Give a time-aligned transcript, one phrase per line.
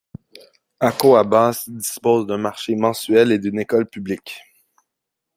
[0.79, 4.39] Akoabas dispose d'un marché mensuel et d'une école publique.